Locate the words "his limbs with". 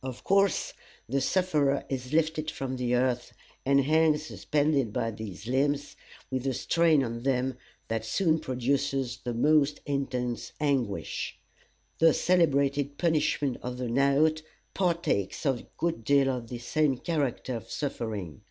5.10-6.46